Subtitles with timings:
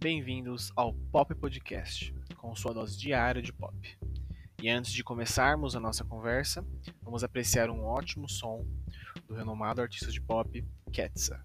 [0.00, 3.98] Bem-vindos ao Pop Podcast, com sua dose diária de pop.
[4.62, 6.64] E antes de começarmos a nossa conversa,
[7.02, 8.64] vamos apreciar um ótimo som
[9.26, 11.42] do renomado artista de pop Ketsa.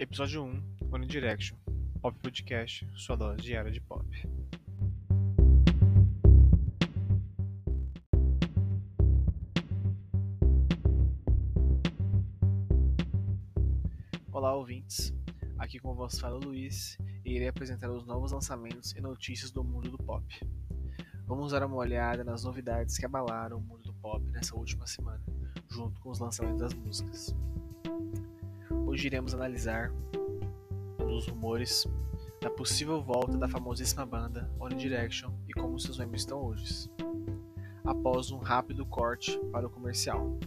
[0.00, 1.56] Episódio 1, One Direction,
[2.02, 4.04] Pop Podcast, sua dose diária de pop.
[14.32, 15.14] Olá, ouvintes.
[15.56, 19.92] Aqui com vos fala Luiz e irei apresentar os novos lançamentos e notícias do mundo
[19.92, 20.26] do pop.
[21.24, 25.22] Vamos dar uma olhada nas novidades que abalaram o mundo do pop nessa última semana,
[25.70, 27.32] junto com os lançamentos das músicas.
[28.94, 29.90] Hoje iremos analisar
[31.00, 31.84] um dos rumores
[32.40, 36.88] da possível volta da famosíssima banda One Direction e como seus membros estão hoje,
[37.84, 40.38] após um rápido corte para o comercial.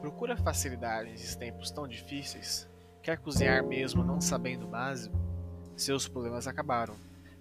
[0.00, 2.68] Procura facilidade nesses tempos tão difíceis?
[3.02, 5.16] Quer cozinhar mesmo não sabendo o básico?
[5.76, 6.94] Seus problemas acabaram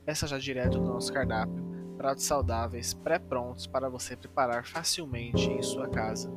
[0.06, 1.66] Peça já direto do nosso cardápio
[1.98, 6.30] pratos saudáveis pré-prontos para você preparar facilmente em sua casa.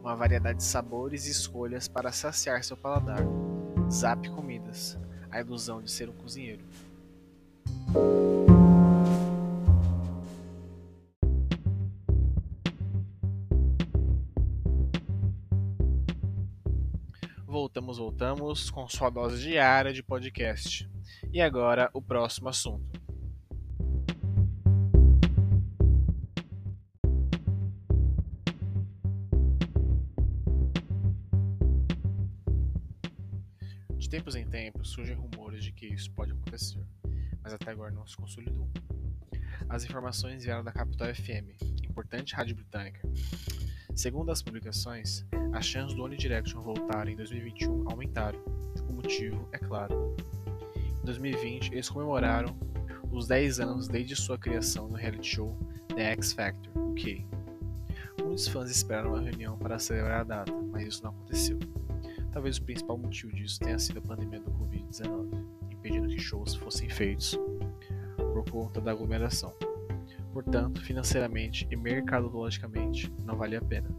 [0.00, 3.18] Uma variedade de sabores e escolhas para saciar seu paladar.
[3.90, 4.98] Zap Comidas
[5.30, 6.64] a ilusão de ser um cozinheiro.
[17.46, 20.88] Voltamos, voltamos com sua dose diária de podcast.
[21.32, 22.97] E agora o próximo assunto.
[34.08, 36.82] De tempos em tempos surgem rumores de que isso pode acontecer,
[37.42, 38.66] mas até agora não se consolidou.
[39.68, 43.06] As informações vieram da Capital FM, importante rádio britânica.
[43.94, 48.42] Segundo as publicações, as chances do One Direction voltar em 2021 aumentaram.
[48.88, 50.16] O motivo é claro.
[51.02, 52.58] Em 2020, eles comemoraram
[53.12, 55.54] os 10 anos desde sua criação no reality show
[55.94, 57.26] The X Factor, UK.
[58.22, 61.58] Muitos fãs esperaram uma reunião para celebrar a data, mas isso não aconteceu.
[62.38, 66.88] Talvez o principal motivo disso tenha sido a pandemia do Covid-19, impedindo que shows fossem
[66.88, 67.36] feitos
[68.16, 69.52] por conta da aglomeração.
[70.32, 73.90] Portanto, financeiramente e mercadologicamente, não valia a pena.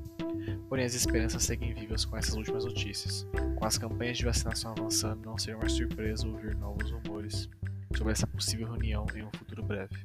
[0.69, 3.27] Porém, as esperanças seguem vivas com essas últimas notícias.
[3.57, 7.49] Com as campanhas de vacinação avançando, não seria uma surpresa ouvir novos rumores
[7.93, 9.97] sobre essa possível reunião em um futuro breve.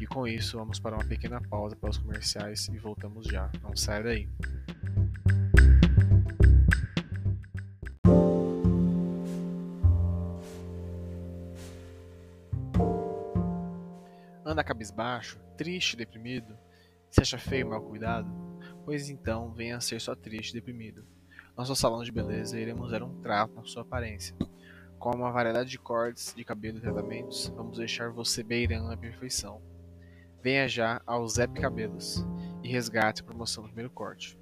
[0.00, 3.52] E com isso, vamos para uma pequena pausa para os comerciais e voltamos já.
[3.62, 4.28] Não saia daí.
[14.48, 16.56] Anda cabisbaixo, triste, deprimido?
[17.10, 18.26] Se acha feio mal cuidado?
[18.82, 21.04] Pois então, venha ser só triste e deprimido.
[21.54, 24.34] Nosso salão de beleza iremos dar um trato na sua aparência.
[24.98, 29.60] Com uma variedade de cortes de cabelo e tratamentos, vamos deixar você beirando a perfeição.
[30.42, 32.24] Venha já ao Zep Cabelos
[32.62, 34.38] e resgate a promoção do primeiro corte.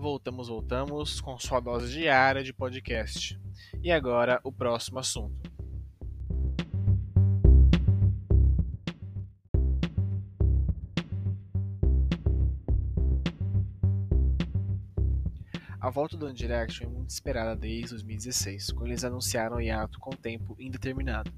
[0.00, 3.38] Voltamos, voltamos com sua dose diária de podcast.
[3.82, 5.52] E agora o próximo assunto.
[15.78, 20.00] A volta do One Direction é muito esperada desde 2016, quando eles anunciaram o hiato
[20.00, 21.30] com tempo indeterminado.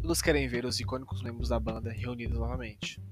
[0.00, 3.02] Todos querem ver os icônicos membros da banda reunidos novamente.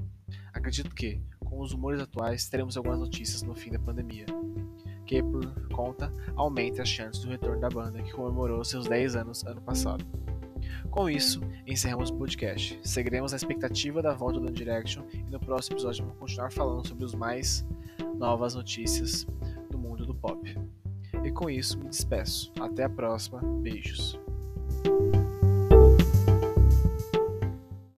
[0.53, 4.27] Acredito que, com os rumores atuais, teremos algumas notícias no fim da pandemia
[5.13, 9.45] que, por conta, aumenta as chances do retorno da banda, que comemorou seus 10 anos
[9.45, 10.07] ano passado.
[10.91, 12.81] Com isso, encerramos o podcast.
[12.83, 17.05] Seguiremos a expectativa da volta do Direction e no próximo episódio vamos continuar falando sobre
[17.05, 17.67] os mais
[18.17, 19.27] novas notícias
[19.71, 20.59] do mundo do pop.
[21.23, 22.51] E com isso, me despeço.
[22.59, 23.41] Até a próxima.
[23.61, 24.19] Beijos.